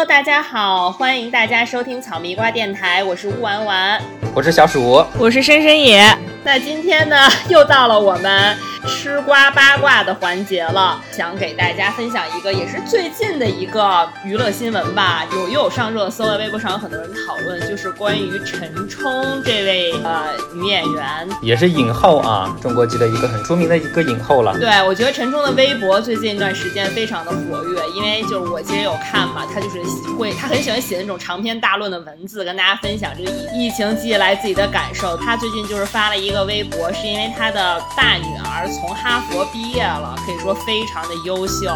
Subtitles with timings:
[0.00, 4.00] Hello，大家好，欢迎大家收听草莓瓜电台，我是乌丸丸，
[4.34, 6.02] 我是小鼠，我是深深野。
[6.42, 8.56] 那今天呢，又到了我们。
[8.86, 24.58] 吃瓜八卦的环节了，想给大家分享一个也是最近的一个娱乐新闻吧，有又有上热搜，了微博上有很多人讨论，就是关于陈冲这位呃女演员，也是影后啊，中国籍的一个很出名的一个影后了。
[24.58, 29.80] 对，我觉得陈冲的微博最近一段时间非常的活跃，因为就是我其实有看嘛，他就是
[30.18, 35.16] 会他很喜欢写那种长篇大论的文字，跟大家分享这个疫疫情以来自己的感受。
[35.16, 38.69] 他最近就是发了一个微博，是因为他的大女儿。
[38.72, 41.70] 从哈佛毕业了，可以说非常的优秀，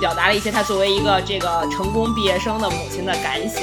[0.00, 3.62] 表达了一些他作为一个这个成功毕业生的母亲的感想。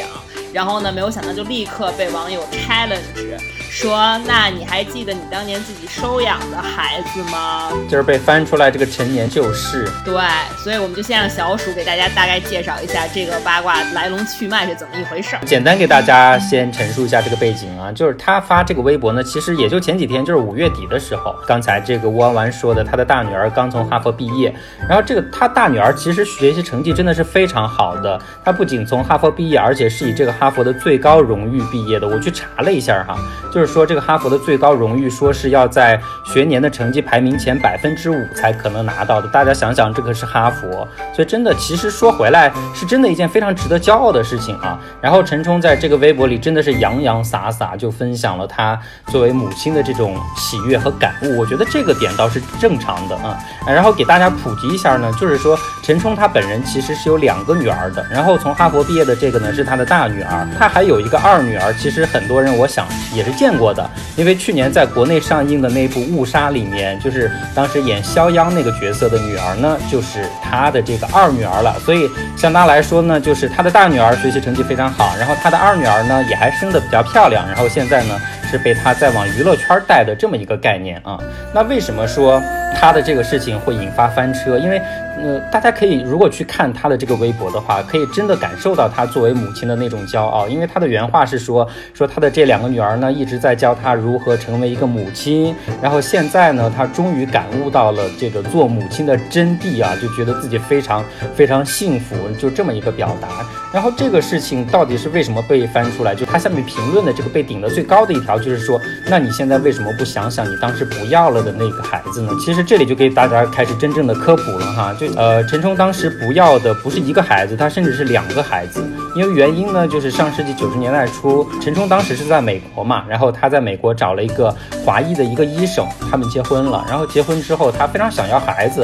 [0.53, 3.37] 然后呢，没有想到就立刻被网友 challenge。
[3.75, 7.69] 说，那你还记得你当年自己收养的孩子吗？
[7.89, 9.91] 就是被翻出来这个陈年旧事。
[10.05, 10.15] 对，
[10.63, 15.41] 所以我们就先让小鼠给大家大概介绍一下这个八卦来龙去脉是怎么一回事儿。
[15.43, 21.35] 简单给大家先陈述一下这个背景啊，就是他发这个微博呢，其实也就前几天，就是五月底的时候。
[21.45, 24.55] 刚才这个吴完完说的，他的大女儿刚从哈佛毕业，
[24.87, 32.07] 然后这个他大女儿其实学习成绩真的是非常好的，她不仅从哈佛毕业，而且是以这个哈佛的最高荣誉毕业的。
[32.07, 33.17] 我去查了一下哈，
[33.53, 33.64] 就是。
[33.65, 39.27] 说这个哈佛的最高荣誉，说是要在学年的成绩排名前百分之五才可能拿到的。
[39.29, 44.79] 大家想想，这可是哈佛，所以真的，其实说回来，是真的一件非常值得骄傲的事情啊。
[45.01, 51.37] 然后陈冲在这个微博里真的是洋洋洒洒就分享了他作为母亲的这种喜悦和感悟。
[51.37, 53.37] 我觉得这个点倒是正常的啊。
[53.67, 61.73] 然后给大家普及一下呢，就是说陈冲他本人其实是有两个女儿的，然后从哈佛毕业的这个呢是他的大女儿，他还有一个二女儿。
[61.73, 71.75] 其实很多人我想也是见过的，因为去年在国内上映的那部《误杀》里面，就是当时演肖央那个角色的女儿呢，就是他的这个二女儿了。
[71.79, 81.19] 所以相当来说呢，就是他的大女儿学习成绩非常好，然后他的二女儿呢也还生得比较漂亮，然后现在呢是被他再往娱乐圈带的这么一个概念啊。
[81.53, 82.41] 那为什么说
[82.79, 84.57] 他的这个事情会引发翻车？
[84.57, 84.81] 因为
[85.17, 90.47] 呃，大家可以如果去看他的这个微博的话，可以真的感受到他作为母亲的那种骄傲。
[90.47, 101.03] 因为他的原话是说，说他的这两个女儿呢一直在教他如何成为一个母亲，然后现在呢，他终于感悟到了这个做母亲的真谛啊，就觉得自己非常
[101.33, 103.27] 非常幸福，就这么一个表达。
[103.73, 106.13] 然后这个事情到底是为什么被翻出来？
[106.13, 112.31] 就他下面评论的这个被顶的最高的一条，就是说，那你现在为什么不想想你当时不要了的那个孩子呢？
[112.43, 115.04] 其实这里就给大家开始真正的科普了哈，就。
[115.15, 118.83] 呃，陈冲当时不要的不是一个孩子，他甚至是两个孩子。
[119.15, 124.53] 因为原因呢，就是上世纪九十年代初，陈冲当时是在美国嘛，然后他在美国找了一个
[124.85, 126.83] 华裔的一个医生，他们结婚了。
[126.89, 128.83] 然后结婚之后，他非常想要孩子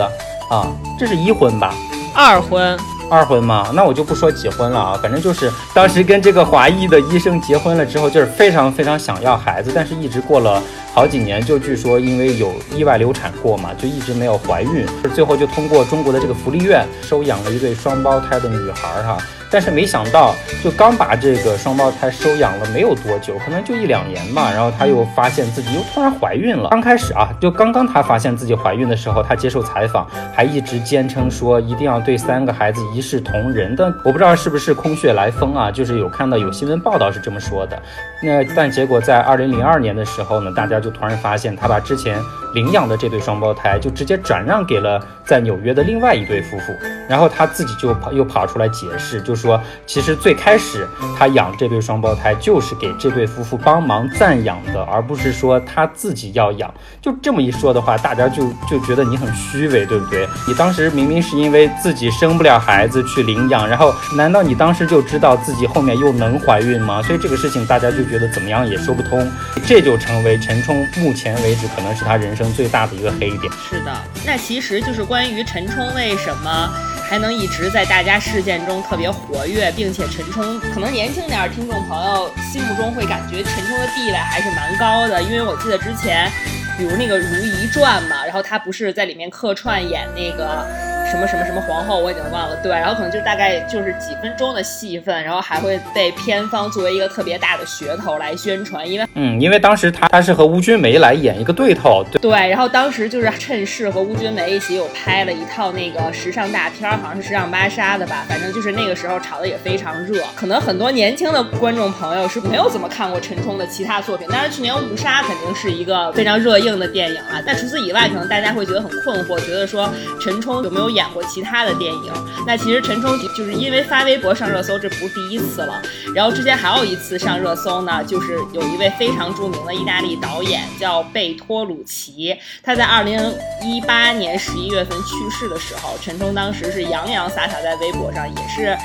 [0.49, 0.67] 啊，
[0.97, 1.73] 这是一婚吧？
[2.15, 2.77] 二婚。
[3.11, 3.69] 二婚吗？
[3.73, 10.63] 那我就不说几婚了啊，反正就是当时跟这个华裔的医生结婚了之后，就是非常非常想要孩子，但是一直过了
[10.94, 19.17] 好几年，就据说因为有意外流产过嘛，就一直没有怀孕，最后就通过中国的这个福利院收养了一对双胞胎的女孩哈。
[19.51, 26.69] 但是没想到，就刚把这个双胞胎收养了没有多久，可能就一两年吧，然后她又发现自己又突然怀孕了。
[26.69, 33.94] 刚开始啊，就刚刚她发现自己怀孕的时候，她接受采访还一直坚称说一定要对三个孩子一视同仁的。
[34.06, 37.78] 我不知道是不是空穴来风啊，就是有看到有新闻报道是这么说的。
[38.23, 42.17] 那但结果在二零零二年的时候呢，大家就突然发现她把之前
[42.53, 46.73] 领养的这对双胞胎就直接转让给了在纽约的另外一对夫妇，
[47.09, 49.41] 然后她自己就跑又跑出来解释，就是。
[49.41, 50.88] 说，其实最开始
[51.18, 56.72] 他养这对双胞胎就是给这对夫妇帮忙暂养的，而不是说他自己要养。
[57.02, 60.28] 就这么一说的话，大家就就觉得你很虚伪，对不对？
[60.47, 67.02] 你当时明明是因为自己生不了孩子去领养，然后难道你当时就知道自己后面又能怀孕吗？
[67.02, 69.28] 所以这个事情大家就觉得怎么样也说不通，
[69.66, 73.52] 这就成为陈冲目前为止可能是他人生最大的一个黑点。
[73.68, 73.91] 是的，
[74.25, 76.69] 那其实就是关于陈冲为什么。
[77.11, 86.31] 还能一直在大家视线中特别活跃，并且陈冲可能年轻点儿听众朋友心目中会感觉陈冲的地位还是蛮高的，因为我记得之前，
[86.78, 90.66] 比如那个《如懿传》嘛，然后他不是在里面客串演那个。
[91.11, 92.55] 什么什么什么皇后，我已经忘了。
[92.63, 102.31] 对，然后可能就大概就是几分钟的戏份，然后还会被片方作为一个特别大的噱头来宣传，因为嗯，因为当时他他是和邬君梅来演一个对头，对对。
[102.49, 110.23] 然后当时就是趁势和邬君梅一起有拍了一套那个时尚大片，好像是时尚芭莎的吧，反正就是那个时候炒的也非常热。
[110.34, 117.43] 可能很多年轻的观众朋友是没有怎么看过陈冲的其他作品，但是去年误杀肯定是一个非常热映的电影了。
[117.46, 119.90] 但除此以外，可能大家会觉得很困惑，觉得说
[120.22, 121.00] 陈冲有没有演。
[121.01, 122.13] 演过其他的电影。
[122.45, 125.81] 那其实陈冲就是因为发微博上热搜，这不是第一次了。
[126.13, 133.19] 然后之前还有一次上热搜呢，就是有一位非常著名的意大利导演叫贝托鲁奇，他在二零
[133.63, 138.77] 一八年十一月份去世的时候，陈冲当时是洋洋洒洒在微博上也是。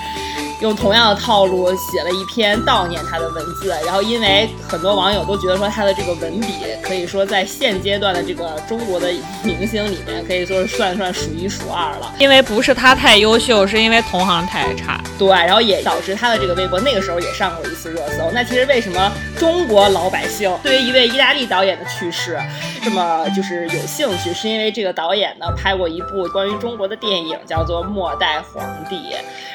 [0.60, 9.12] 用同样的套路写了一篇悼念他的文字，然后因为很多网友都觉得说他的这个文笔可以说在现阶段的这个中国的
[9.44, 12.14] 明星里面可以说是算算数一数二了。
[12.18, 14.98] 因为不是他太优秀，是因为同行太差。
[15.18, 18.30] 对，然后也导致他的这个微博那个时候也上过一次热搜。
[18.32, 22.40] 那其实为什么中国老百姓对于一位意大利导演的去世
[22.82, 24.32] 这么就是有兴趣？
[24.32, 28.96] 是因为这个导演呢拍过一部关于中国的电影，叫做《末代皇帝》，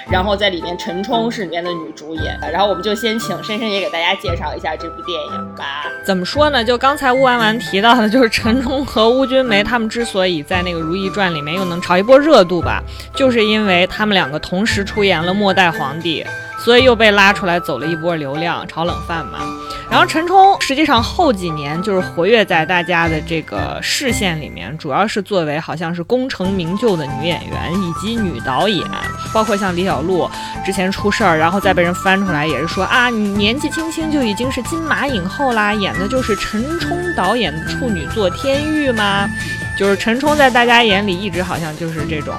[0.08, 0.91] 然后在里面陈。
[0.92, 5.86] 陈冲是里面的女主演，然后我们就先请深深也给大家介绍一下这部电影吧。
[6.04, 6.62] 怎么说呢？
[6.62, 12.84] 就刚才乌丸丸提到的，就是陈冲和邬君梅他们之所以在那个《如懿传》里面又能炒一波热度吧，
[13.16, 16.22] 就是因为他们两个同时出演了《末代皇帝》。
[16.60, 19.40] 所以又被拉出来走了一波流量，炒冷饭嘛。
[19.92, 28.88] 然后陈冲实际上后几年就是活跃在大家的这个视线里面，主要是作为好像是功成名就的女演员以及女导演，
[29.34, 30.32] 包括像李小璐
[30.66, 39.30] 之前出事儿，然后再被人翻出来，也是说啊，你年纪轻轻就已经是金马影后啦，演的就是陈冲导演的处女作《天域》吗？
[39.78, 42.34] 就是陈冲在大家眼里一直好像就是这种。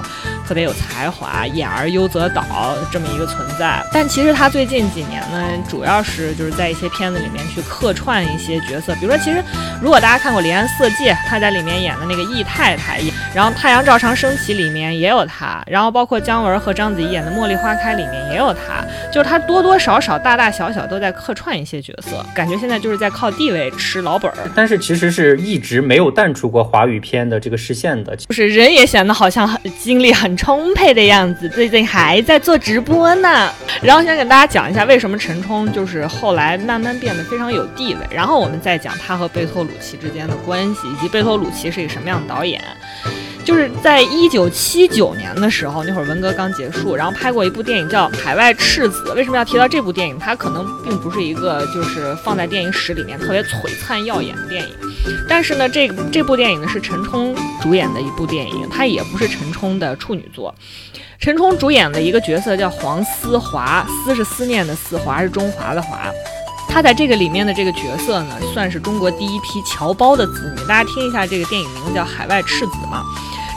[0.47, 2.43] 特别有才华，演而优则导
[2.91, 9.41] 这么一个存在，但其实他最近几年呢，主要是就是在一些片子里面去客串一些角色，比如说，其实
[9.81, 12.99] 如果大家看过《离岸色戒》，他在里面演的那个易太太，
[13.33, 30.32] 然后《太阳照常升起》里面也有他，然后包括姜文和章子怡演的《茉莉花开》里面也有他，就是他多多少少、大大小小都在客串一些角色，感觉现在就是在靠地位吃老本儿，但是其实是一直没有淡出过华语片的这个视线的，就是人也显得好像很精力很。
[30.35, 33.51] 充沛的样子，最近还在做直播呢。
[33.81, 42.61] 然后先给大家讲一下为什么陈冲就是后来慢慢变得非常有地位，然后我们再讲他和贝托鲁奇之间的关系，以及贝托鲁奇是一个什么样的导演。
[43.43, 49.03] 就是在一九七九年的时候，那会儿文革刚结束，然后拍过一部电影叫《海外赤子》。
[49.15, 50.17] 为什么要提到这部电影？
[50.17, 54.69] 它可能并不是一个就是放在电影史里面特别璀璨耀眼的电影，
[55.27, 60.53] 但是呢，这这部电影呢是陈冲主演的一部电影，它也不是陈冲的处女作。
[61.19, 66.11] 陈冲主演的一个角色叫黄思华，思是思念的思，华是中华的华。
[66.67, 70.67] 他在这个里面的这个角色呢，算是中国第一批侨胞的子女。
[70.67, 73.03] 大家听一下这个电影名字叫《海外赤子》嘛。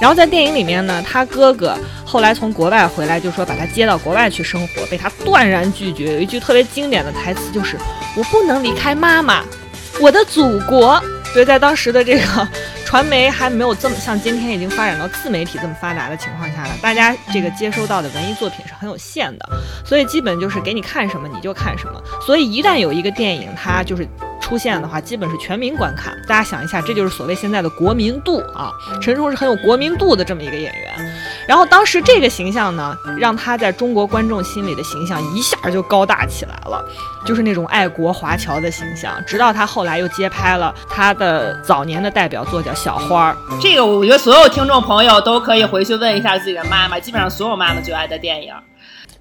[0.00, 6.14] 然后在电影里面呢，他哥哥后来从国外回来，就说把他接到国外去生活，被他断然拒绝。
[6.14, 7.78] 有一句特别经典的台词就是
[8.16, 9.42] ：“我不能离开妈妈，
[10.00, 11.02] 我的祖国。”
[11.36, 12.48] 所以在当时的这个
[12.86, 19.46] 传媒还没有这么像今天已经发展到自媒体这么发达的情况下呢，大家这个接收到的文艺作品是很有限的，
[19.84, 22.02] 所以基本就是给你看什么你就看什么。
[22.24, 24.08] 所以一旦有一个电影，它就是
[24.40, 26.16] 出现的话，基本是全民观看。
[26.26, 28.72] 大家想一下，这就是所谓现在的国民度啊。
[29.02, 30.94] 陈冲是很有国民度的这么一个演员。
[31.46, 36.84] 然后当时这个形象呢，让他在中国观众心里的形象一下就高大起来了，
[37.24, 39.12] 就是那种爱国华侨的形象。
[39.24, 43.32] 直到他后来又接拍了他的早年的代表作叫《小花》，
[43.62, 48.52] 这个我觉得所有听众朋友都可以回去问一下自己的妈妈，基本上所有妈妈最爱的电影，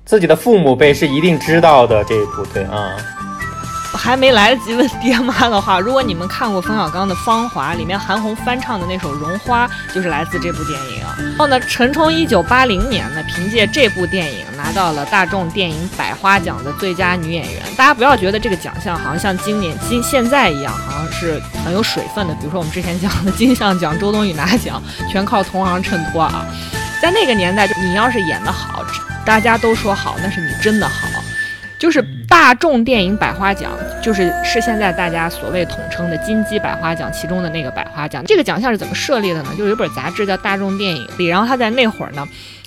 [0.04, 2.96] 自己的父母辈是一定知道的这一部，对啊。
[3.96, 11.00] 还没来得及问爹妈的话，如果你们看过冯小刚的《芳华》，里面韩红翻唱的那首《绒花》就是来自这部电影。
[11.18, 17.62] 然后呢，陈冲一九八零年呢，凭借这部电影拿到了大众电影百花奖的最佳女演员。
[17.78, 22.34] 大家不要觉得这个奖项好像像今年今现在一样，好像是很有水分的。
[22.36, 26.46] 比如说我们之前讲的金像奖，周冬雨拿奖全靠同行衬托啊。
[27.02, 28.84] 在那个年代，你要是演得好，
[29.26, 31.08] 大家都说好，那是你真的好。
[31.78, 33.70] 就是大众电影百花奖，
[34.06, 38.24] 就是是现在大家所谓统称的金鸡百花奖其中的那个百花奖。
[38.24, 39.50] 这个奖项是怎么设立的呢？
[39.58, 42.24] 就是有本杂志叫《大众电影》里，然后他在那会儿呢。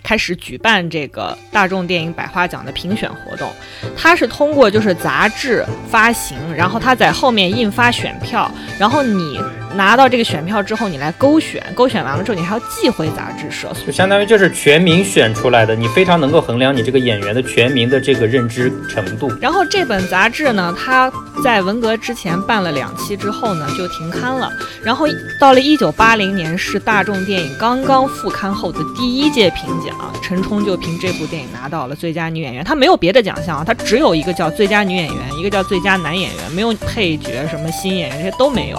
[0.09, 3.53] 开始举办这个大众电影百花奖的评选活动，
[3.95, 9.39] 它是通过就是杂志发行，然后它在后面印发选票，然后你
[9.75, 19.31] 拿到这个选票之后，你来勾选，勾选完了之后，你还要寄回杂志社，就相当于就是全民选出来的，你非常能够衡量你这个演员的全民的这个认知程度。
[19.43, 21.13] 然后这本杂志呢，它
[21.45, 24.51] 在文革之前办了两期之后呢，就停刊了。
[24.83, 25.07] 然后
[25.39, 29.98] 到了一九八零年，是大众电影刚刚复刊后的第一届评奖。
[29.99, 38.79] 啊，陈冲就凭这部电影拿到了最佳女演员，她没有别的奖项啊，她只有一个叫最佳女演员，一个叫最佳男演员，没有配角什么新演员这些都没有。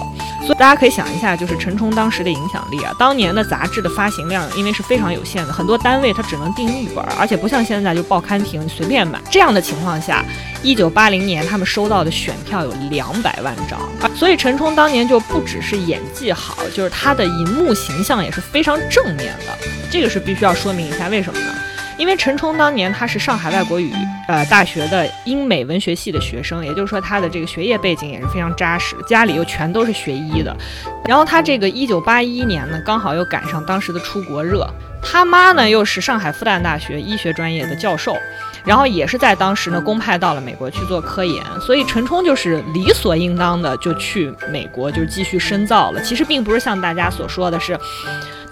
[0.54, 9.20] 大家可以想一下，就是陈冲当时的影响力啊，当年的杂志的发行量因为是非常有限的，很多单位它只能订一本，而且不像现在就报刊亭随便买。
[9.30, 10.24] 这样的情况下，
[10.62, 13.80] 一九八零年他们收到的选票有两百万张，
[14.16, 21.54] 所以陈冲当年就不只是演技好，就是他的荧幕形象也是非常正面的，这个是必须要说明一下，为什么呢？
[22.00, 23.92] 因为陈冲当年他是上海外国语
[24.26, 30.56] 呃大学的英美文学系的学生，也就是说他的这个学业背景也是非常扎实，家里又全都是学医的。
[31.04, 34.66] 然后他这个一九八一年呢，刚好又赶上当时的出国热，
[35.02, 38.16] 他妈呢又是上海复旦大学医学专业的教授，
[38.64, 46.02] 然后也是在当时呢公派到了美国去做科研，所以陈冲就是理所应当的就去美国就是继续深造了。
[46.02, 47.78] 其实并不是像大家所说的是。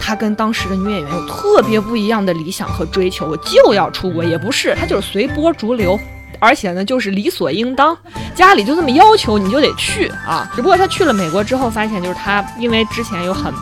[0.01, 5.99] 他跟当时的女演员有特别不一样的理想和追求，我就要出国，也不是，他就是随波逐流，
[6.39, 7.95] 而且呢，就是理所应当，
[8.35, 10.51] 家里就这么要求，你就得去啊。
[10.55, 13.53] 只不过他去了美国之后，发现就是他因为之前有很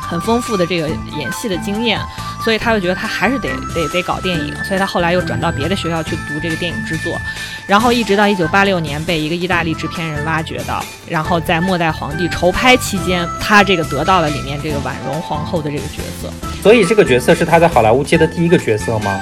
[0.00, 1.98] 很丰富的这个演戏的经验。
[2.42, 7.20] 所以他就觉得他还是得得得搞电影，所以他后来又转到别的学校去读这个电影制作，
[7.66, 16.30] 然后一直到一九八六年被一个意大利制片人挖掘到，然后在《末代皇帝》筹拍期间，他这个得到了里面这个婉容皇后的这个角色。
[16.62, 19.20] 所以这个角色是他在好莱坞接的第一个角色吗？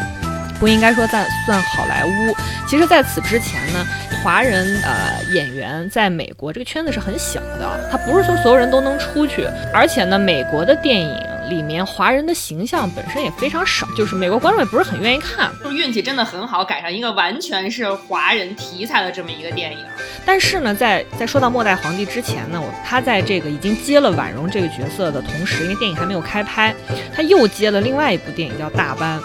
[0.61, 3.87] 不应该说在算好莱坞，其实在此之前呢，
[4.25, 11.17] 华人呃演员在美国这个圈子是很小的，他不是说所有人都能出去，而且呢，美国的电影。
[11.49, 15.51] 里面华人的形象本身也非常少，就是美国观众也不是很愿意看。
[15.63, 19.79] 就是运气真的很好，赶上一个完全是华人题材的这么一个电影。
[20.25, 26.75] 但是呢，在在说到末代皇帝之前呢，我他在这个已经接了婉容这个角色的同时，因为电影还没有开拍，
[27.15, 29.19] 他又接了另外一部电影叫《大班》。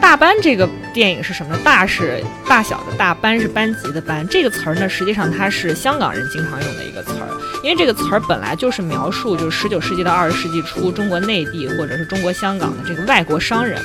[0.00, 1.60] 大班这个电影是什么呢？
[1.62, 4.26] 大是大小的大，班是班级的班。
[4.28, 7.28] 这个词儿呢，实际上它是香港人经常用的一个词儿，
[7.62, 13.80] 因为这个词儿本来就是描述就是十九世纪到二十世纪初中国内地或者是中国香港的这个外国商人。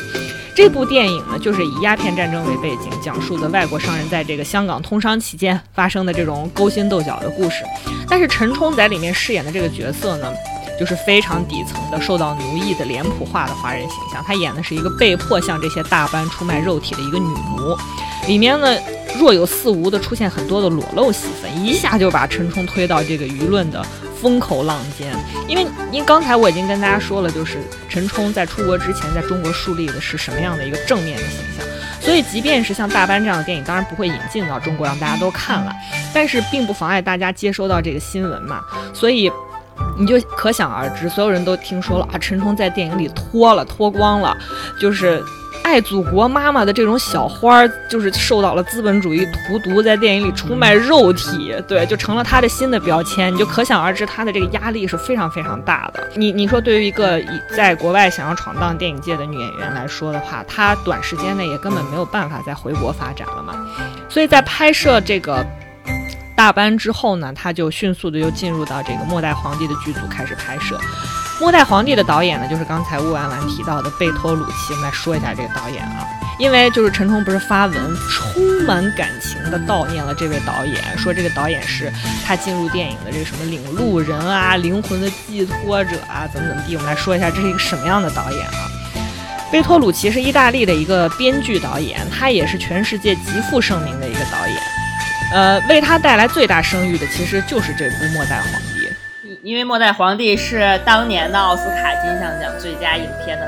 [0.55, 7.65] 这部电影呢，就是以鸦片战争为背景，讲述的外国商人在这个香港通商期间发生的这种勾心斗角的故事。
[8.07, 10.31] 但是陈冲在里面饰演的这个角色呢？
[10.79, 14.23] 就是非常底层的、受到奴役的脸谱化的华人形象。
[14.25, 17.25] 他演的是一个被迫向这些大班出卖肉体的一个女
[17.57, 17.77] 奴，
[18.27, 18.77] 里面呢
[19.19, 23.85] 若有似无的出现很多的裸露戏份，一下就把陈冲推到这个舆论的
[24.19, 25.15] 风口浪尖。
[25.47, 31.65] 因为因为刚才我已经跟大家说了，就是陈冲在出国之前在中国树立的是什么样的一个正面的形象，
[32.01, 35.71] 所以即便是像大班这样的电影，当然不会引进到中国让大家都看了，
[36.13, 38.61] 但是并不妨碍大家接收到这个新闻嘛，
[38.93, 39.31] 所以。
[39.97, 44.35] 你就可想而知，所有人都听说了啊，陈冲在电影里脱了，脱光了，
[44.79, 45.23] 就是
[45.63, 53.33] 爱祖国妈妈的这种小花儿，就是受到了资本主义荼毒，在电影里出卖肉体，对，就成了他的新的标签。
[53.33, 56.07] 你就可想而知，他的这个压力是非常非常大的。
[56.15, 57.21] 你你说，对于一个
[57.55, 63.55] 在国外想要闯荡电影界的女演员来说的话，她短时间内也根本没有办法再回国发展了嘛。
[64.09, 65.45] 所以在拍摄这个。
[66.35, 70.77] 大班之后呢，他就迅速的又进入到这个《末代皇帝》的剧组开始拍摄。
[71.39, 74.71] 《末代皇帝》的导演呢，就是刚才乌安兰提到的贝托鲁奇。
[74.71, 76.05] 我们来说一下这个导演啊，
[76.37, 81.91] 因为就是陈冲不是发文充满感情的悼念了这位导演，说这个导演是
[82.25, 86.75] 他进入电影的这个什么领路人啊，灵魂的寄托者啊，怎么怎么地。
[86.75, 88.67] 我们来说一下这是一个什么样的导演啊？
[89.51, 94.57] 贝托鲁奇是意大利的一个编剧导演，他也是全世界极负盛名的一个导演。
[95.33, 98.87] 呃，为他带来最大声誉的其实就是这部《末代皇帝》，
[99.41, 103.47] 因为《末代皇帝》是当年的奥斯卡金像奖最佳影片的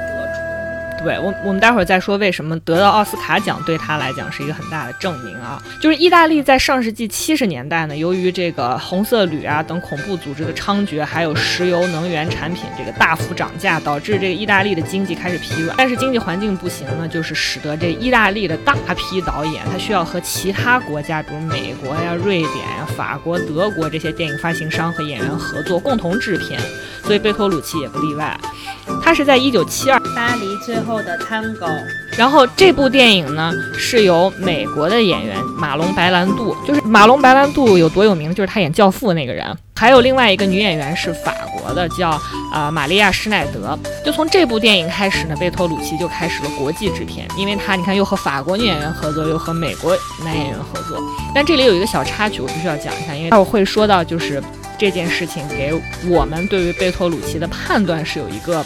[1.07, 5.63] 对我，我们待会儿再说为什么得到奥斯卡奖对他来讲是一个很大的证明啊。
[5.81, 15.73] 就是意大利在上世纪七十年代呢，由于这个红色旅啊等恐怖组织的猖獗，还有石油能源产品这个大幅涨价，导致这个意大利的经济开始疲软。
[15.77, 26.59] 但是经济环境不行呢，就是使得这意大利的大批导演他需要和其他国家，比如美国呀、瑞典呀、法国、德国这些电影发行商和演员合作，共同制片。
[27.05, 28.37] 所以贝托鲁奇也不例外。
[29.01, 31.69] 他是在一九七二巴黎最后的 Tango，
[32.17, 42.19] 然后这部电影呢是由美国的演员马龙白兰度，就是马龙白兰度有多有名，就是他演教父那个人，还有另外一个女演员是法国的，叫
[42.51, 43.77] 啊玛利亚施耐德。
[44.05, 50.99] 就从这部电影开始呢，贝托鲁奇就开始了国际制片，因为他你看又和法国女演员合作，又和美国男演员合作。
[51.33, 54.41] 但这里有一个小插曲，我必须要讲一下，因为待会儿会说到，就是
[54.77, 55.73] 这件事情给
[56.09, 58.65] 我们对于贝托鲁奇的判断是有一个。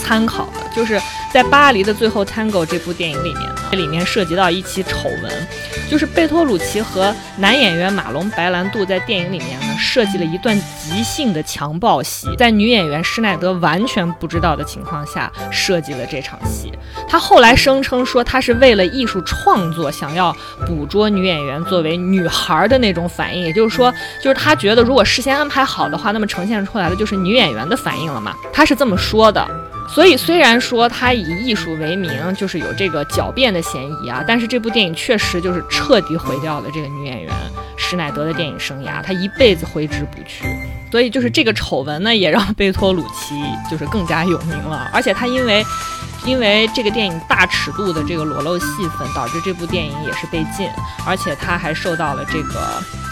[0.00, 1.00] 参考的就是
[1.32, 5.48] 在巴黎的最后 Tango 这部电影里面，这里面涉及到一起丑闻，
[5.88, 16.72] 就是贝托鲁奇和男演员马龙白兰度在电影里面呢设计了一段即兴的强暴戏，在女演员施耐德完全不知道的情况下设计了这场戏。
[17.08, 20.34] 他后来声称说他是为了艺术创作，想要
[20.66, 23.92] 捕捉女演员作为女孩的那种反应，也就是说，
[24.22, 28.34] 就是他觉得如果事先安排好的话，那么呈现出来的就是女演员的反应了嘛？
[28.52, 29.46] 他是这么说的。
[29.94, 37.32] 所以虽然说他以艺术为名，就是有这个狡辩的嫌疑啊，但是这部电影确实就是彻底毁掉了这个女演员
[37.76, 40.44] 施耐德的电影生涯，她一辈子挥之不去。
[40.90, 43.34] 所以就是这个丑闻呢，也让贝托鲁奇
[43.70, 45.64] 就是更加有名了，而且他因为。
[46.26, 48.66] 因为这个电影大尺度的这个裸露戏
[48.98, 50.68] 份，导致这部电影也是被禁，
[51.06, 52.60] 而且他还受到了这个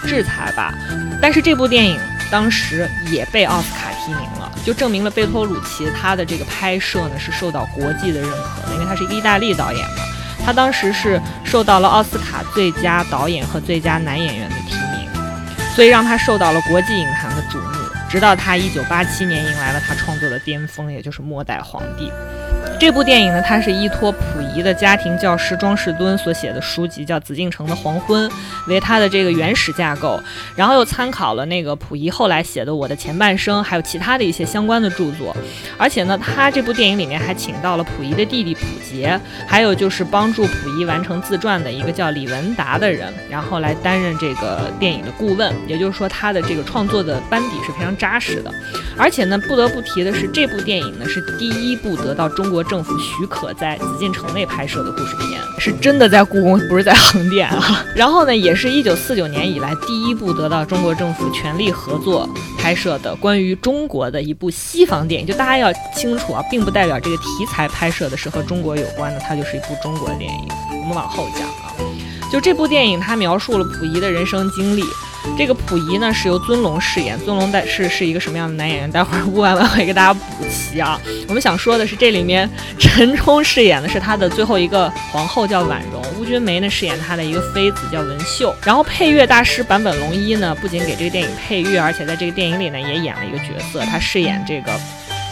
[0.05, 0.71] 制裁吧。
[1.19, 1.99] 但是这部电影
[2.31, 10.03] 当时也被奥斯卡提名了，就证明了贝托鲁奇他的这个拍摄呢是受到国际的认可的，因为他是一个意大利导演嘛。
[10.45, 15.09] 他当时是受到了奥斯卡最佳导演和最佳男演员的提名，
[15.75, 17.69] 所以让他受到了国际影坛的瞩目。
[18.09, 22.09] 直到他一九八七年迎来了他创作的巅峰，也就是《末代皇帝》。
[22.79, 28.29] 这部电影呢，它是依托溥仪的家庭教师庄士敦所写的书籍，叫《紫禁城的黄昏》，
[28.67, 30.21] 为他的这个原始架构，
[30.55, 35.35] 然后又参考了那个溥仪后来写的《我的前半生》，还有其他的一些相关的著作。
[35.77, 45.53] 而且呢，他这部电影里面还请到了溥仪的弟弟溥杰，还有就是帮助溥仪完成自传的一个叫李文达的人，然后来担任这个电影的顾问。
[45.67, 48.51] 也就是说，他的这个创作的班底是非常扎实的。
[48.97, 52.59] 而且呢，不得不提的是，这部电影呢是第一部得到中国。
[52.69, 57.85] 政府许可在紫禁城内内拍摄的故事片，是真的在故宫，不是在横店啊。
[57.93, 62.27] 然后呢，也是一九四九年以来第一部得到中国政府全力合作
[62.57, 65.27] 拍摄的关于中国的一部西方电影。
[65.27, 70.47] 就大家要清楚啊，并不代表这个题材拍摄的是和中国有关的，它就是一部中国电影。
[70.71, 71.75] 我们往后讲啊，
[72.31, 74.83] 就这部电影，它描述了溥仪的人生经历。
[75.37, 78.91] 这个溥仪呢是由尊龙饰演，尊龙在是是一个什么样的男演员？
[78.91, 80.99] 待会儿乌婉婉会给大家补齐啊。
[81.27, 88.55] 我们想说的是，这里面陈冲饰演的是他的最后一个皇后叫婉容，邬君梅呢饰演他的一个妃子叫文秀。
[88.63, 94.71] 然后配乐大师坂本龙一呢不仅给这个电影配乐，而且在这个电影里呢也演了一个角色，他饰演这个。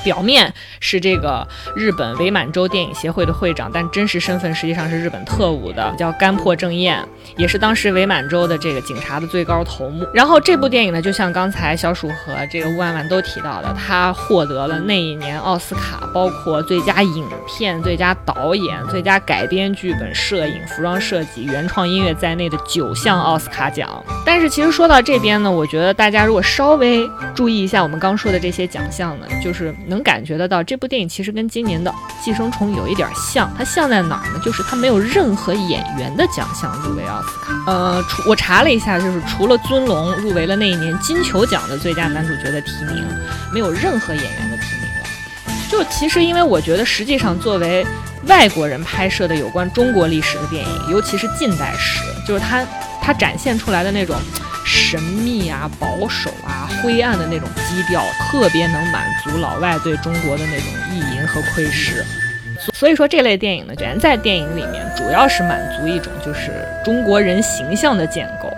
[0.03, 7.05] 表面是这个日本伪满洲电影协会的会长，但真实身份实际上是日本特务的，叫干破正彦，
[7.35, 10.07] 也是当时伪满洲的这个警察的最高头目。
[10.13, 24.03] 然后这部电影呢，就像刚才小鼠和这个吴婉婉都提到的，他获得了那一年奥斯卡包括最佳影片、最佳导演、最佳改编剧本、摄影、服装设计、原创音乐在内的九项奥斯卡奖。
[24.25, 29.96] 但是其实说到这边呢，我觉得大家如果稍微注意一下我们刚说的这些奖项呢，就是能。
[29.97, 31.89] 能感觉得到，这部电影其实跟今年的
[32.23, 33.51] 《寄生虫》有一点像。
[33.57, 34.39] 它像在哪儿呢？
[34.45, 37.53] 就是它没有任何演员的奖项入围奥斯卡。
[37.65, 43.03] 呃，除我查了一下，就是除了尊龙入围了那一年金球奖的最佳男主角的提名，
[43.51, 45.67] 没有任何演员的提名了。
[45.67, 47.83] 就其实，因为我觉得，实际上作为
[48.27, 52.63] 外国人拍摄的有关中国历史的电影，尤其是近代史，就是它
[53.01, 54.15] 它展现出来的那种。
[54.67, 62.03] 神秘啊，保守啊，灰暗的那种基调，特别能满足老外对中国的那种意淫和窥视。
[62.73, 68.51] 所以说，这类电影呢，原在电影里面主要是满足一种就是中国人形象的建构。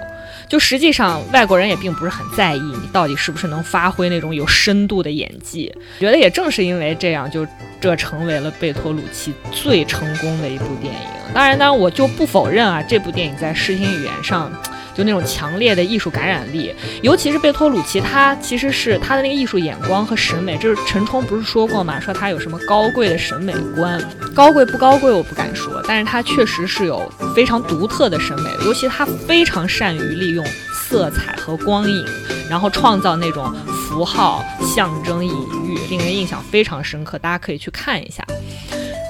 [0.48, 5.72] 就实际上，外国人也并不是很在意你到底是不是能发挥那种有深度的演技。
[6.00, 7.46] 觉得也正是因为这样，就
[7.80, 11.00] 这成为了贝托鲁奇最成功的一部电影。
[11.36, 14.52] 当然，当然我就不否认啊，这部电影在视听语言上。
[15.00, 21.98] 就那种强烈的艺术感染力，尤其是贝托鲁奇，他其实是他的那个艺术眼光和审美，就是陈冲不是说过吗？
[22.02, 23.98] 说他有什么高贵的审美观，
[24.36, 32.06] 高贵不高贵我不敢说，但是他确实是有非常独特的审美，尤其他非常善于利用色彩和光影，
[32.50, 33.56] 然后创造那种
[33.88, 34.44] 符号、
[34.76, 35.32] 象征、隐
[35.66, 37.18] 喻，令人印象非常深刻。
[37.18, 38.22] 大家可以去看一下。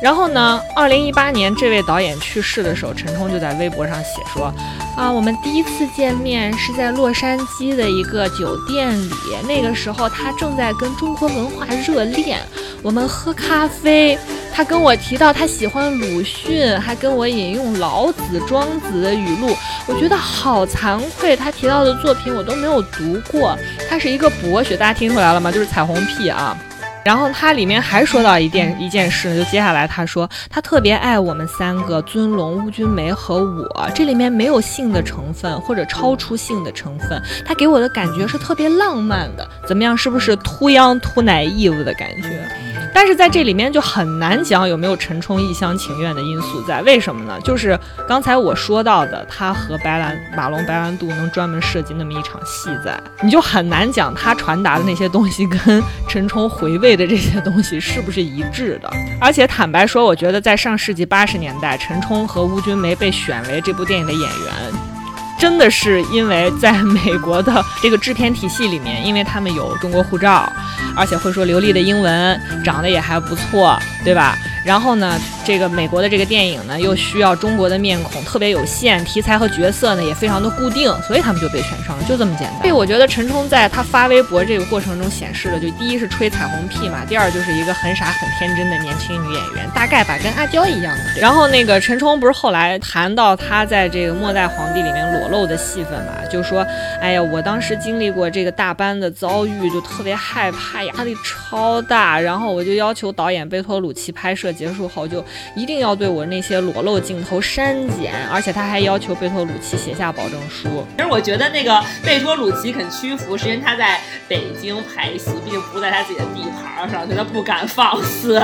[0.02, 0.62] 然后呢？
[0.76, 4.54] 二零一八年这位导演去世的时候，陈冲就在微博上写说
[4.96, 9.12] ：“啊，我们第一次见面是在洛杉矶的一个酒店里，
[9.46, 12.40] 那个时候他正在跟中国文化热恋，
[12.82, 14.18] 我们喝咖啡，
[14.54, 19.54] 他跟我提到他喜欢鲁迅，还跟我引用老子、庄子的语录，
[19.86, 23.58] 我觉得好惭愧，他提到的作品我都没有读过。
[23.90, 25.52] 他是一个博学，大家听出来了吗？
[25.52, 26.58] 就是彩虹屁啊。”
[27.04, 39.96] 然后他里面还说到一件一件事，就接下来他说他特别爱我们三个尊龙、乌君梅和我，这里面没有性的成分或者超出性的成分，他给我的感觉是特别浪漫的，怎么样？
[39.98, 42.48] 是不是 too young too naive 的感觉？
[42.94, 47.40] 但是在这里面就很难讲有没有陈冲一厢情愿的因素在，为什么呢？
[47.44, 58.92] 就是刚才我说到的，他和白兰马龙白兰度能专门设计那么一场戏在，你就很难讲他传达的那些东西跟陈冲回味的这些东西是不是一致的。
[59.20, 64.99] 而且坦白说，我觉得在上世纪八十年代，陈冲和邬君梅被选为这部电影的演员。
[65.40, 70.52] 真的是因为在美国的这个制片体系里面，因为他们有中国护照，
[70.96, 74.38] 而且会说流利的英文，长得也还不错，对吧？
[74.70, 82.60] 然后呢，这个美国的这个电影呢，又需要中国的面孔，特别有限，题材和角色呢也非常的固定，所以他们就被选上了，就这么简单。
[82.60, 91.20] 所以我觉得陈冲在他发微博这个过程中显示了，就第一是吹彩虹屁嘛，第二就是一个很傻很天真的年轻女演员，大概吧，跟阿娇一样的。
[91.20, 96.64] 然后那个陈冲不是后来谈到他在这个《末代皇帝》里面裸露的戏份嘛，就说，
[97.02, 104.54] 哎呀，我当时经历过这个大班的遭遇，就特别害怕，压力超大，然后我就要求导演贝托鲁奇拍摄。
[104.60, 110.86] 结束后就一定要对我那些裸露镜头删减，而且他还要求贝托鲁奇写下保证书。
[110.98, 118.38] 其实我觉得那个贝托鲁奇肯屈服，是因为他在北京拍戏，毕竟不在他自己的地盘上，所以他不敢放肆，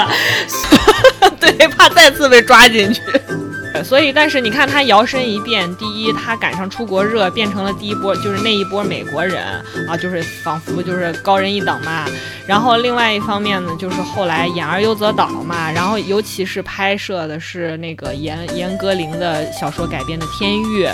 [1.37, 3.01] 对，怕再次被抓进去。
[3.83, 9.43] 所以，但是你看他摇身一变，第一，他赶上出国热，变成了第一波，就是那一波美国人
[9.87, 12.05] 啊，就是仿佛就是高人一等嘛。
[12.47, 15.71] 然后另外一方面呢，就是后来演而优则导嘛。
[15.71, 20.85] 然后尤其是拍摄的是那个严严歌苓的小说改编的《天域》。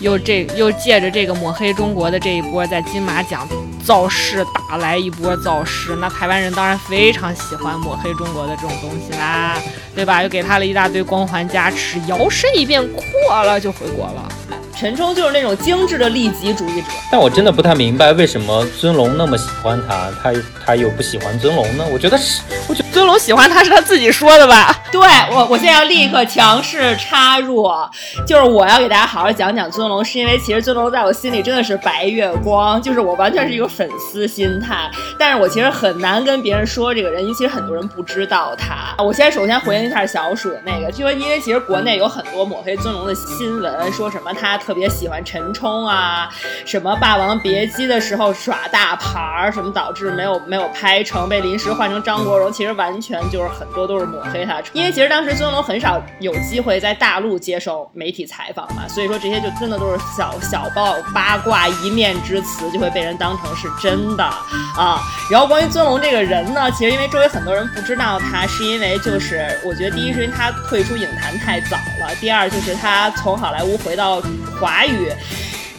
[0.00, 3.46] 又这又借着这个抹黑中国的这一波，在金马奖
[3.84, 9.56] 造势打来一波造势，那台湾人当然非常喜欢抹黑中国的这种东西啦，
[9.94, 10.22] 对吧？
[10.22, 14.28] 又给他了一大堆光环加持，摇身一变阔了就回国了。
[14.76, 20.32] 陈冲就是那种精致的利己主义者，但我真的不太明白为什么尊龙那么喜欢他，他
[20.64, 21.84] 他又不喜欢尊龙呢？
[21.92, 24.76] 我觉得是，我觉尊龙喜欢他是他自己说的吧？
[24.90, 25.00] 对
[25.30, 27.70] 我，我现在要立刻强势插入，
[28.26, 39.00] 就是我要给大家好好讲讲尊龙，是因为其实尊龙在我心里真的是白月光，就是我完全是一个粉丝心态，但是我其实很难跟别人说这个人，因为其实很多人不知道他。
[39.02, 44.58] 我先首先回应一下小鼠的那个，就说因为其实国内有很多抹黑尊龙的新闻，说什么他。
[44.58, 46.28] 特别喜欢陈冲啊，
[46.66, 54.62] 什么《霸王别姬》的时候耍大牌儿，什么导致没有没有拍成，被临时换成张国荣，其实完全就是很多都是抹黑他。
[54.72, 64.98] 因为其实当时尊龙很少有机会在大陆接受媒体采访嘛，所以说这些就真的都是小小报八卦一面之词，就会被人当成是真的啊。
[65.30, 74.22] 然后关于尊龙这个人呢，其实因为周围很多人不知道他，是因为就是我觉得第一是因为他退出影坛太早了，第二就是他从好莱坞回到。
[74.60, 75.10] 华语。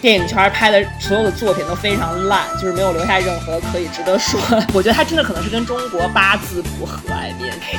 [0.01, 4.39] 电影圈拍的所有的作品都非常烂，就是没有留下任何可以值得说。
[4.73, 7.31] 我觉得他真的可能是跟中国八字不合，哎。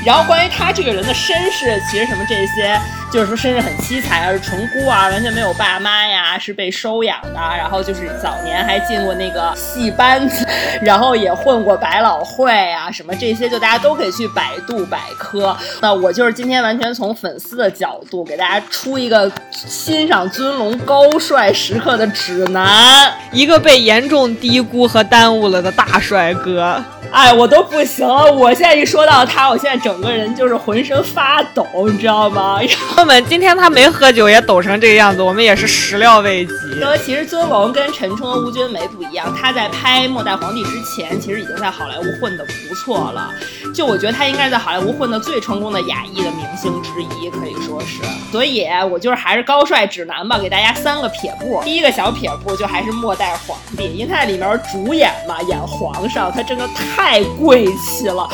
[0.07, 2.81] 然后关于他这个人的身世，其实什么这些，
[3.13, 7.35] 就是说身世很凄惨，是纯孤儿，完全没有爸妈呀，是被收养的。
[7.35, 10.47] 然后就是早年还进过那个戏班子，
[10.81, 15.57] 然后也混过百老汇啊，什么这些，就大家都可以去百度百科。
[15.81, 22.12] 那我就是今天完全从粉丝的角度给大家出一个欣赏尊龙高帅时刻的。
[22.13, 26.83] 指南，一个被严重低估和耽误了的大帅哥。
[27.11, 28.33] 哎，我都不行了！
[28.33, 32.59] 我现在一说到他，我现在整个人就是浑身发抖，你知道吗？
[32.95, 36.53] 朋友们，今天他没喝酒也抖成这个样子，我们也是始料未及。
[36.81, 43.29] 说其实尊龙跟陈冲、吴君梅不一样，他在拍《末代皇帝》之前，其实已经在好莱坞混得不错了。
[43.75, 48.03] 就我觉得他应该是在好莱坞混得最成功的亚裔的明星之一，可以说是。
[48.31, 51.61] 所以，我就是还是高帅指南吧，给大家三个撇步。
[51.65, 57.21] 第一个小撇步就还是《末代皇帝》，因为他在里面主演嘛，演皇上，他真的太。
[57.39, 58.29] 贵气了，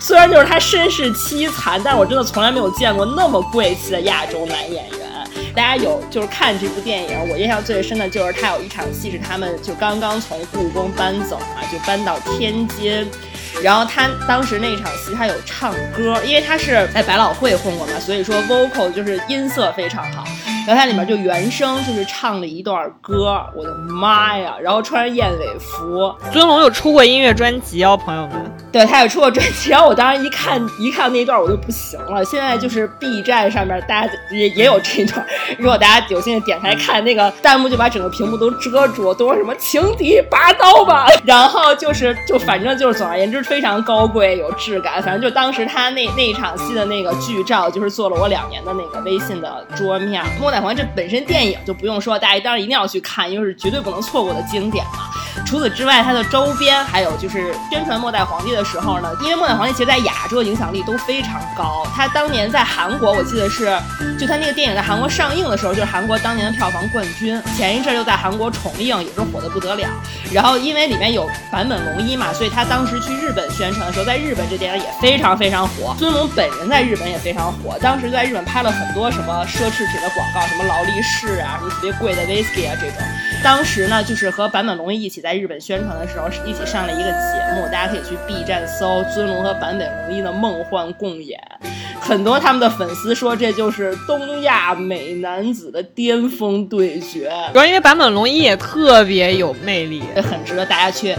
[0.00, 5.00] 虽然就是他身世凄惨，但是我真的从来没有见过那么贵气的亚洲男演员。
[5.54, 13.10] 大家有就是看这部电影，我印象最深的就是他有一场戏是他们就刚刚从故宫搬走嘛，就搬到天津，
[13.62, 20.24] 然后他当时那场戏他有唱歌，因为他是在百老汇混过嘛，所以说 vocal 就是音色非常好。
[20.66, 24.54] 然后它里面就原声就是唱了一段歌，我的妈呀！
[24.60, 28.50] 然后穿着燕尾服，尊龙有出过音乐专辑哦，朋友们。
[28.72, 32.24] 对他有出过专辑，然后我当时一看一看那一段我就不行了。
[32.24, 35.24] 现在就是 B 站上面大家也也有这一段，
[35.58, 41.06] 如果大家有兴趣点开看，那个弹幕就把整个屏幕都遮住，都说什么情敌拔刀吧。
[41.24, 45.00] 然后就是就反正就是总而言之非常高贵有质感。
[45.02, 50.24] 反正就当时他那那一场戏的那个剧照，就是做了我两年的那个微信的桌面。
[50.40, 55.03] 《末代皇》这本身电影就不用说，大家当然一定要去看，因为是绝对不能错过的经典嘛。
[55.54, 61.86] 除此之外，它的周边还有就是宣传末代皇帝的时候呢，因为末代皇帝其实在亚洲的影响力都非常高。
[61.94, 63.66] 他当年在韩国，我记得是
[64.18, 67.40] 就他那个电影在韩国上映的时候，就是韩国当年的票房冠军。
[67.56, 69.88] 前一阵又在韩国重映，也是火的不得了。
[70.32, 75.94] 然后因为里面有坂本龙一嘛，所以他当时去日本宣传的时候，在日本这电影也非常非常火。
[76.00, 82.98] 尊龙本人在日本也非常火，当时在日本拍了很多什么奢侈品的广告，什么劳力士啊，什么特别贵的 whisky 啊这种。
[83.44, 91.38] 当时呢，就是和坂本龙一一起在日本宣传的时候，是一起上了一个节目，大家可以去 B 站搜尊龙和坂本龙一的梦幻共演。
[92.00, 101.14] 很多他们的粉丝说这就是东亚美男子的巅峰对决，主要因为坂本龙一也特别有魅力，很值得大家去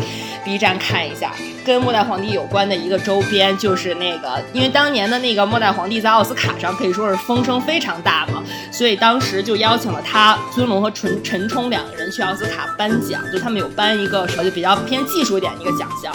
[0.46, 1.34] B 站看一下。
[1.66, 16.14] 跟末代皇帝有关的一个周边就是那个，因为当年的那个末代皇帝在奥斯卡上可以说是风声非常大嘛，所以当时就邀请了他尊龙和陈陈冲两个人去奥斯卡颁奖，就他们有颁一个什么就比较偏技术点的一个奖项。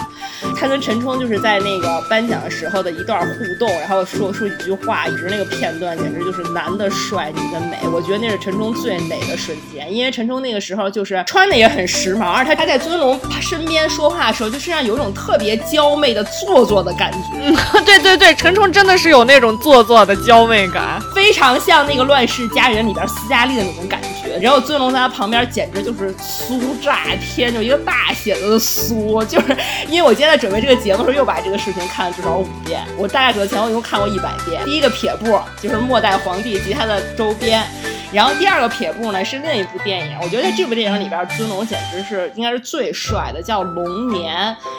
[0.56, 7.76] 他跟陈冲就是在那个颁奖的时候的一段互动，然后说说几句话，一直那个片段简直就是男的帅，女的美。
[7.92, 15.40] 我觉得那是陈冲最美的瞬间，因为陈冲那个时候就是穿的也很时髦，而他他在尊龙他身边说话的时候，就身上有一种特。
[15.40, 24.38] 别娇媚的做作的感觉，嗯对对对，陈冲真的是有那种做作的娇媚感，非常像那个《乱世佳人》里边斯嘉丽的那种感觉。
[24.38, 29.24] 然后尊龙在他旁边简直就是酥炸天，就一个大写的酥。
[29.24, 29.56] 就是
[29.88, 32.82] 因为我今天在准备这个节目的时候，又把这个视频看了至少五遍。
[32.98, 34.62] 我大概可能前后一共看过一百遍。
[34.66, 37.66] 第一个撇步就是末代皇帝及他的周边。
[38.12, 44.34] 然后第二个撇步呢是另一部电影，我觉得在这部电影里边尊龙简直是应该是最帅的，叫《龙年》。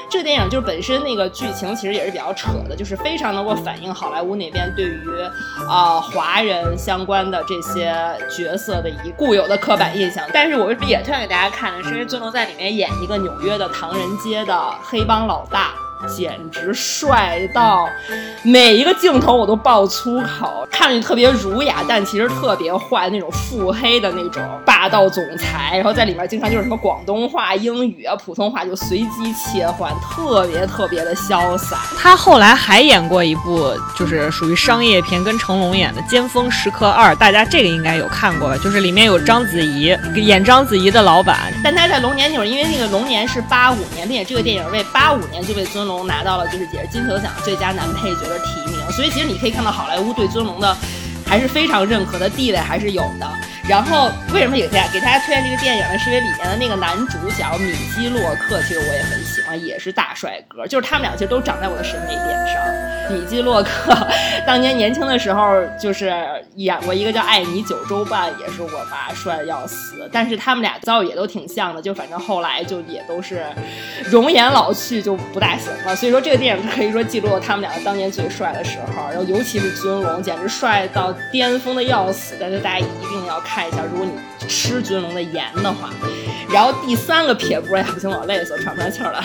[0.10, 5.02] 这个电影就是本身那个剧情其实也是比较扯的，就是非常能够反映好莱坞那边对于
[5.70, 7.96] 啊华人相关的这些
[8.30, 10.26] 角色的一固有的刻板印象。
[10.34, 11.84] 但是我为什么也推荐给大家看呢？
[11.84, 15.74] 是因为尊龙在里面演一个纽约的唐人街的黑帮老大。
[16.08, 17.88] 简直帅到
[18.44, 25.72] 每一个镜头我都爆粗口，看上去特别儒雅，但其实特别坏那种腹黑的那种霸道总裁。
[25.76, 31.78] 然后在里面经常就是什么广东话、英语啊、普通话就随机切换，特别特别的潇洒。
[31.98, 38.58] 他后来还演过一部就是属于商业片，跟成龙演的《尖峰时刻二》，大家这个应该有看过吧？
[38.64, 45.90] 就是里面有章子怡演章子怡的老板，但他在龙年那会儿，因为那个龙年是八五年，并且这个电影为八五年就被尊龙。
[46.06, 50.75] 拿到了就是也是金球奖最佳男配角的提名，所以其实你可以看到好莱坞对尊龙的
[51.25, 53.27] 还是非常认可的地位还是有的。
[53.69, 55.97] 然后为什么给大家给大家推荐这个电影呢？
[55.99, 62.56] 是因为里面的那个男主角米基洛克，其实我也很喜欢，也是大帅哥，就是他们俩其实都长在我的审美点上。
[63.12, 63.95] 米基洛克
[64.45, 66.13] 当年年轻的时候，就是
[66.56, 70.10] 演过一个叫《爱你九州半》，也是我爸帅的要死。
[70.12, 73.45] 但是他们俩造也都挺像的，就反正后来就也都是
[74.06, 75.95] 容颜老去，就不大行了。
[75.95, 79.08] 所以说这个电影可以说记录了他们两个当年最帅的时候。
[79.10, 82.36] 然后尤其是尊龙，简直帅到巅峰的要死。
[82.39, 85.89] 但是大家一定要看一下，如果你吃尊龙的颜的话。
[86.54, 89.24] 然后第三个撇步，哎呀不行，我累死，喘不上气儿了。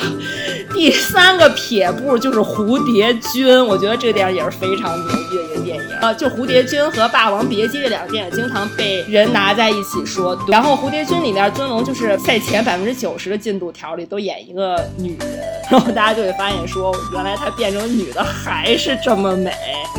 [0.73, 5.83] 第三个撇步就是蝴蝶君，我觉得这个电影也是非常牛逼的一个电影。
[6.01, 10.39] 呃，就蝴蝶君和霸王别姬这两个电影经常被人拿在一起说。
[10.47, 19.53] 然后蝴蝶君里面尊龙就是在前百分之九十的进度条里都演一个女人，然后大家就会发现说，原来她变成女的还是这么美。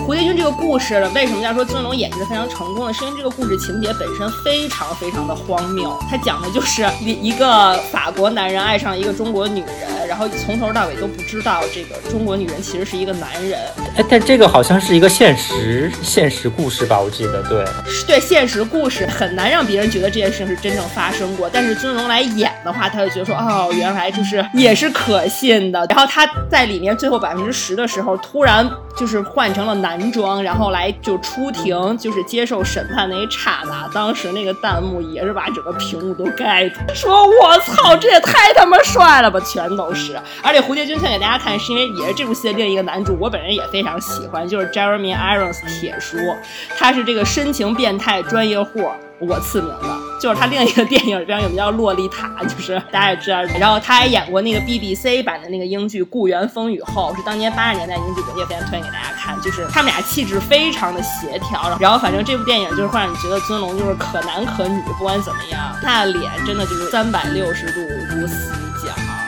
[0.06, 2.94] 蝴蝶君这个故事呢为什么要说尊龙演技非常成功呢？
[2.94, 6.88] 是因为这个故事情节本身非常非常的荒谬，它讲的就是
[7.22, 13.60] 一个法国男人爱上一个中国女人，然后从头到尾都不知道这个中国女人其实是一个男人。
[13.96, 17.00] 哎，但这个好像是一个现实现实故事吧？
[17.00, 17.66] 我记得，对，
[18.06, 21.50] 对，现实故事很难让别人觉得这件事情是真正发生过。
[21.52, 25.86] 但是尊龙来演的话，他就觉得说，哦，原来就是也是可信的。
[25.90, 39.40] 然后他在里面最后百分之十的时候，突然就是换成了男装，然后来就出庭，就是接受审判那一刹那，当时那个弹幕也是把整个屏幕都盖住，说我操，这也太他妈帅了吧！
[39.42, 40.20] 全都是。
[40.42, 46.18] 而且蝴蝶君想给大家看，是因为也是这部戏的另一个男主，我本人也非常喜欢，就是 Jeremy Irons 铁叔，
[46.76, 48.90] 他是这个深情变态专业户。
[49.20, 53.42] 我赐名的，就是他另一个电影非常有名叫《洛丽塔》，就是大家也知道。
[53.60, 59.40] 然后他还演过那个 BBC 版的那个英剧《故园风雨后》，是当年八十年代英剧，我也非常推荐给大家看。
[59.42, 67.80] 就是他们俩气质非常的协调，然后反正这部电影就是会让你觉得尊龙就是可男可女，不管怎么样，他的脸真的就是三百六十度
[68.16, 68.67] 无死角。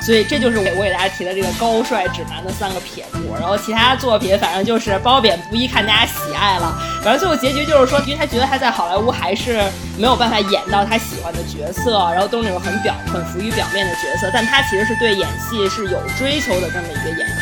[0.02, 3.20] 所以这就是我我给大家提的这个高帅指南的三个撇步。
[3.40, 6.76] 然后其他作品反正就是褒贬不一，看大家喜爱了。
[7.04, 9.62] 反正最后结局就是说，因为他觉得他在好莱坞还是
[9.98, 17.39] 没有办法演到他喜欢的角色，然后都是那种很表很浮于表面的角色，但他其实是对演戏是有追求的这么一个演员。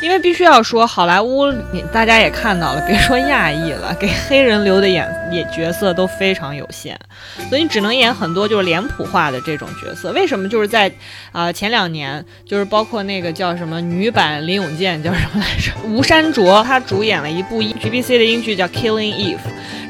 [0.00, 6.98] 因为必须要说，好莱坞你大家也看到了，别说亚裔了，给黑人留的演演角色都非常有限，
[7.48, 10.12] 所以你只能演很多就是脸谱化的这种角色。
[10.12, 10.48] 为什么？
[10.48, 10.90] 就是在
[11.32, 15.72] 啊前两年，就是包括那个叫什么女版林永健叫什么来着？
[15.88, 19.36] 吴珊卓，她主演了一部 BBC 的英剧叫《Killing Eve》，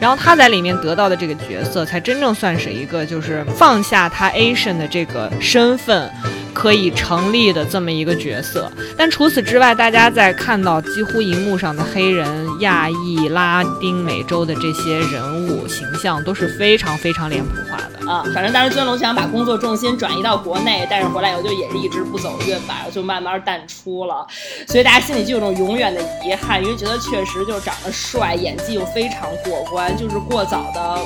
[0.01, 6.11] 然后她在里面得到的这个角色，才真正算是一个就是放下她 Asian 的这个身份。
[6.55, 18.23] 可以成立的这么一个角色，但除此之外，大家大家在看到几乎荧幕上的黑人、亚裔、拉丁美洲的这些人物形象都是非常非常脸谱化的啊。
[18.33, 24.25] 反正当时尊龙想把工作重心转移到国内，但是回来以后就也是一直不走运吧，就慢慢淡出了。
[24.69, 30.97] 所以大家心里就有种永远的遗憾，因为觉得确实就是长得帅，演技又非常过关，就是过早的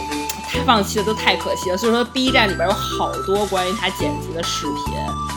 [0.47, 1.79] 太放弃的都太可惜了。
[1.79, 5.32] 所以说 B 站里边有好多关于他剪辑的视频。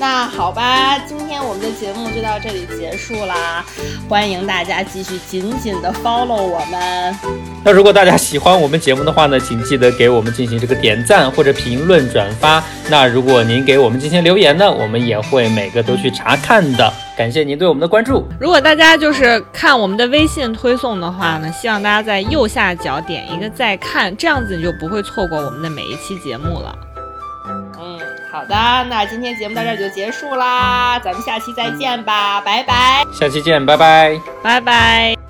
[0.00, 3.62] 那好吧，今天我们的节目就到这里结束啦，
[4.08, 7.14] 欢迎大家继续紧紧的 follow 我们。
[7.62, 12.64] 那如果大家喜欢我们节目的话呢，请记得给我们进行这个点赞或者评论转发。
[12.88, 16.90] 那如果您给我们进行留言呢，我们也会每个都去查看的。
[17.14, 18.26] 感谢您对我们的关注。
[18.40, 26.74] 如果大家就是看我们的微信推送的话呢，希望大家在右下角点一个再看，这样子你就不会错过我们的每一期节目了。
[28.30, 28.54] 好的，
[28.88, 33.04] 那今天节目到这儿就结束啦，咱们下期再见吧，拜拜。
[33.12, 35.29] 下期见，拜拜，拜拜。